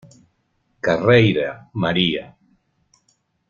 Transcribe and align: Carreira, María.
Carreira, 0.83 1.69
María. 1.75 2.33